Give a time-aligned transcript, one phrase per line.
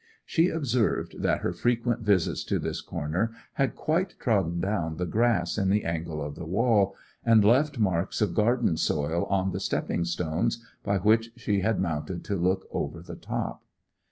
[0.25, 5.59] She observed that her frequent visits to this corner had quite trodden down the grass
[5.59, 10.03] in the angle of the wall, and left marks of garden soil on the stepping
[10.05, 13.63] stones by which she had mounted to look over the top.